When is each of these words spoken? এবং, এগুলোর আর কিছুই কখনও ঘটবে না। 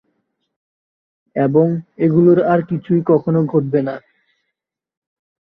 এবং, 1.35 1.67
এগুলোর 1.97 2.39
আর 2.43 2.59
কিছুই 2.61 3.01
কখনও 3.07 3.41
ঘটবে 3.45 3.79
না। 3.81 3.95